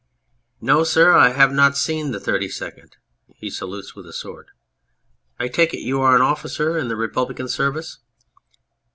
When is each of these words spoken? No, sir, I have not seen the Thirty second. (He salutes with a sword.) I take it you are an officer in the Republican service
No, 0.59 0.83
sir, 0.83 1.11
I 1.13 1.29
have 1.29 1.51
not 1.51 1.77
seen 1.77 2.11
the 2.11 2.19
Thirty 2.19 2.49
second. 2.49 2.97
(He 3.35 3.51
salutes 3.51 3.93
with 3.95 4.07
a 4.07 4.13
sword.) 4.13 4.47
I 5.39 5.47
take 5.47 5.75
it 5.75 5.81
you 5.81 6.01
are 6.01 6.15
an 6.15 6.23
officer 6.23 6.75
in 6.75 6.87
the 6.87 6.95
Republican 6.95 7.47
service 7.47 7.99